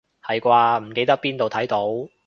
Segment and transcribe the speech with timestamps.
[0.27, 2.11] 係啩，唔記得邊度睇到